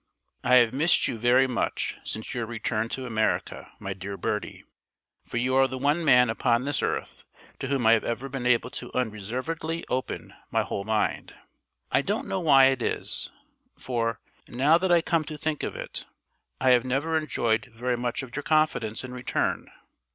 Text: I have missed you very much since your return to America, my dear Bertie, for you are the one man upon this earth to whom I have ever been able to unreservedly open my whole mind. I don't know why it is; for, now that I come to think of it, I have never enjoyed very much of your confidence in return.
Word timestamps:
I 0.43 0.55
have 0.55 0.73
missed 0.73 1.07
you 1.07 1.19
very 1.19 1.45
much 1.45 1.95
since 2.03 2.33
your 2.33 2.47
return 2.47 2.89
to 2.89 3.05
America, 3.05 3.71
my 3.77 3.93
dear 3.93 4.17
Bertie, 4.17 4.63
for 5.27 5.37
you 5.37 5.53
are 5.53 5.67
the 5.67 5.77
one 5.77 6.03
man 6.03 6.27
upon 6.31 6.65
this 6.65 6.81
earth 6.81 7.23
to 7.59 7.67
whom 7.67 7.85
I 7.85 7.91
have 7.93 8.03
ever 8.03 8.27
been 8.27 8.47
able 8.47 8.71
to 8.71 8.91
unreservedly 8.97 9.85
open 9.89 10.33
my 10.49 10.63
whole 10.63 10.85
mind. 10.85 11.35
I 11.91 12.01
don't 12.01 12.27
know 12.27 12.39
why 12.39 12.65
it 12.69 12.81
is; 12.81 13.29
for, 13.77 14.19
now 14.47 14.79
that 14.79 14.91
I 14.91 15.01
come 15.03 15.23
to 15.25 15.37
think 15.37 15.61
of 15.61 15.75
it, 15.75 16.07
I 16.59 16.71
have 16.71 16.83
never 16.83 17.15
enjoyed 17.15 17.65
very 17.71 17.95
much 17.95 18.23
of 18.23 18.35
your 18.35 18.41
confidence 18.41 19.03
in 19.03 19.13
return. 19.13 19.69